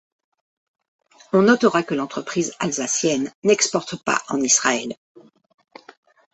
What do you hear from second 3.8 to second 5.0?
pas en Israël.